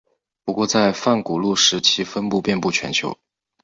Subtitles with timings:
[0.43, 3.15] 不过在泛古陆时其分布遍布全球。